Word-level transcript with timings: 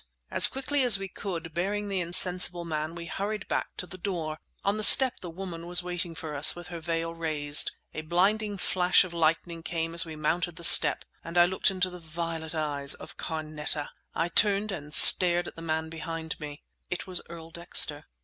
As 0.31 0.47
quickly 0.47 0.81
as 0.81 0.97
we 0.97 1.07
could, 1.07 1.53
bearing 1.53 1.87
the 1.87 2.01
insensible 2.01 2.65
man, 2.65 2.95
we 2.95 3.05
hurried 3.05 3.47
back 3.47 3.67
to 3.77 3.85
the 3.85 3.99
door. 3.99 4.39
On 4.63 4.77
the 4.77 4.83
step 4.83 5.19
the 5.19 5.29
woman 5.29 5.67
was 5.67 5.83
waiting 5.83 6.15
for 6.15 6.33
us, 6.35 6.55
with 6.55 6.69
her 6.69 6.79
veil 6.79 7.13
raised. 7.13 7.69
A 7.93 8.01
blinding 8.01 8.57
flash 8.57 9.03
of 9.03 9.13
lightning 9.13 9.61
came 9.61 9.93
as 9.93 10.03
we 10.03 10.15
mounted 10.15 10.55
the 10.55 10.63
step—and 10.63 11.37
I 11.37 11.45
looked 11.45 11.69
into 11.69 11.91
the 11.91 11.99
violet 11.99 12.55
eyes 12.55 12.95
of 12.95 13.17
Carneta! 13.17 13.91
I 14.15 14.29
turned 14.29 14.71
and 14.71 14.91
stared 14.91 15.47
at 15.47 15.55
the 15.55 15.61
man 15.61 15.87
behind 15.91 16.39
me. 16.39 16.63
It 16.89 17.05
was 17.05 17.21
Earl 17.29 17.51
Dexter. 17.51 18.05